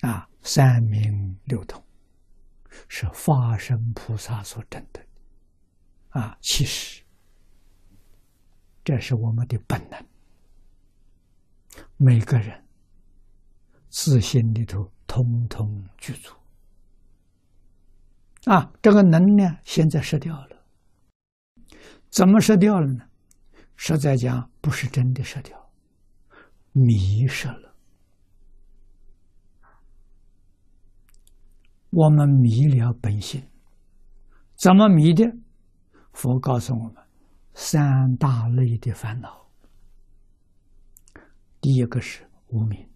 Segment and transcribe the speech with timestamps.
[0.00, 1.82] 啊，三明六通
[2.88, 5.04] 是法身菩萨所证的，
[6.10, 7.02] 啊，其实
[8.84, 10.06] 这是我们的本能，
[11.96, 12.64] 每个人
[13.88, 16.32] 自信里头通通具足，
[18.44, 20.64] 啊，这个能量现在失掉了，
[22.08, 23.04] 怎么失掉了呢？
[23.74, 25.72] 实在讲，不是真的失掉，
[26.72, 27.67] 迷失了。
[31.98, 33.42] 我们迷了本性，
[34.54, 35.24] 怎么迷的？
[36.12, 36.94] 佛告诉我们，
[37.54, 39.44] 三大类的烦恼。
[41.60, 42.88] 第一个是无名，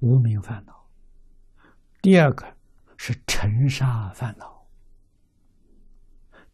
[0.00, 0.72] 无名烦恼；
[2.00, 2.44] 第二个
[2.96, 4.66] 是尘沙烦恼。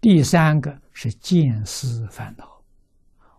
[0.02, 2.62] 第三个是见思烦恼，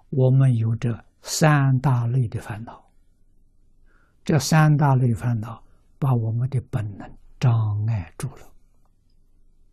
[0.09, 2.89] 我们有这三大类的烦恼。
[4.25, 5.63] 这三大类烦恼
[5.99, 8.53] 把我们的本能障碍住了，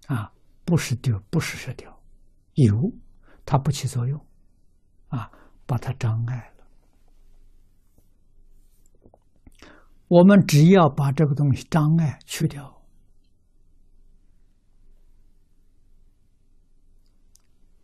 [0.09, 0.33] 啊，
[0.65, 1.99] 不是丢，不是失掉，
[2.55, 2.93] 有，
[3.45, 4.21] 它不起作用，
[5.09, 5.31] 啊，
[5.65, 6.67] 把它障碍了。
[10.09, 12.75] 我们只要把这个东西障碍去掉。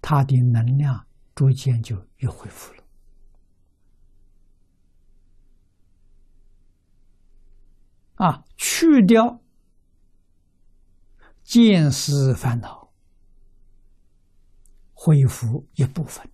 [0.05, 2.82] 它的能量逐渐就又恢复了
[8.23, 8.45] 啊！
[8.57, 9.41] 去掉
[11.43, 12.93] 见思烦恼，
[14.95, 16.25] 恢复一部分，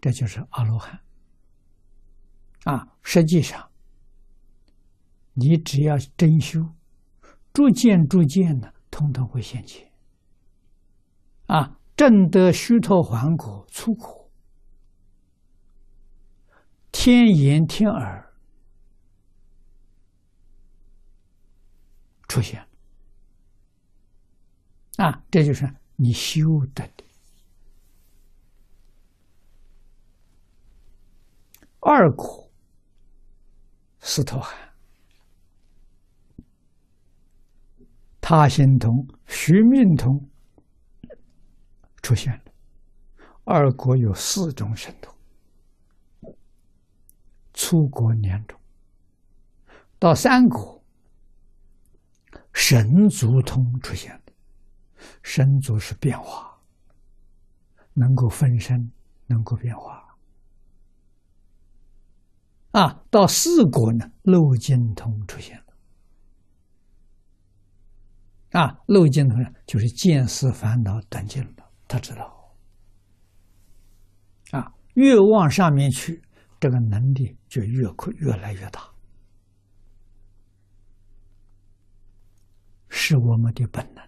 [0.00, 0.98] 这就是阿罗汉
[2.64, 2.96] 啊！
[3.02, 3.70] 实际上，
[5.34, 6.66] 你只要真修，
[7.52, 9.92] 逐渐逐渐的，通通会现前
[11.44, 11.78] 啊！
[11.94, 14.30] 正得虚脱还果出果，
[16.90, 18.25] 天眼天耳
[22.36, 22.62] 出现
[24.98, 26.42] 啊，这就是你修
[26.74, 27.04] 得的。
[31.80, 32.50] 二果，
[34.00, 34.54] 斯陀汉，
[38.20, 40.28] 他心通，虚命通。
[42.02, 42.52] 出现了，
[43.44, 46.36] 二国有四种神通，
[47.54, 48.60] 出国两种，
[49.98, 50.84] 到三国
[52.56, 54.32] 神足通出现的，
[55.22, 56.58] 神足是变化，
[57.92, 58.90] 能够分身，
[59.26, 60.02] 能够变化。
[62.70, 65.54] 啊，到四国呢，漏尽通出现
[68.52, 71.70] 了，啊，漏尽通就是见思烦恼断尽了。
[71.86, 72.56] 他知道，
[74.52, 76.22] 啊，越往上面去，
[76.58, 78.90] 这个能力就越快，越来越大，
[83.08, 84.04] 是我们的本能。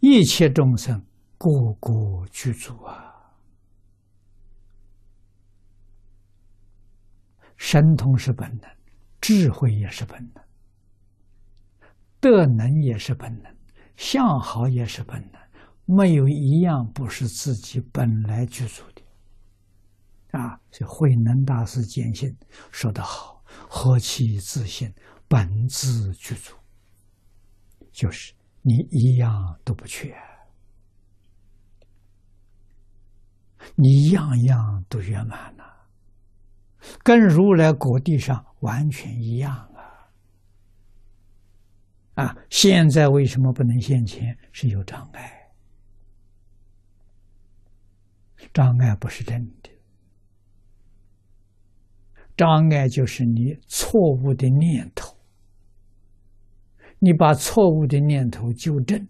[0.00, 1.00] 一切众生，
[1.38, 3.32] 个个具足啊，
[7.56, 8.68] 神通是本能，
[9.20, 10.42] 智慧也是本能，
[12.18, 13.56] 德能也是本能，
[13.96, 15.40] 相好也是本能。
[15.84, 20.58] 没有一样不是自己本来具足的，啊！
[20.72, 22.36] 所以慧能大师坚信
[22.72, 24.92] 说得好：“何其自信，
[25.28, 26.56] 本自具足。”
[27.92, 30.14] 就是你一样都不缺，
[33.74, 35.64] 你样样都圆满了，
[37.02, 39.54] 跟如来果地上完全一样
[42.14, 42.24] 啊！
[42.24, 42.36] 啊！
[42.50, 44.36] 现在为什么不能现前？
[44.52, 45.38] 是有障碍。
[48.52, 49.70] 障碍不是真的，
[52.36, 55.11] 障碍就是你错误的念头。
[57.04, 59.08] 你把错误的念头纠正，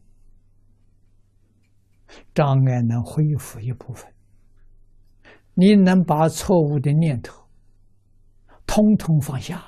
[2.33, 4.11] 障碍能恢复一部分。
[5.53, 7.47] 你能把错误的念头
[8.67, 9.63] 通通放下，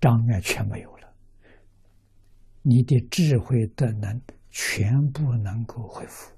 [0.00, 1.12] 障碍全没有了，
[2.62, 6.32] 你的智慧的能全部能够恢复。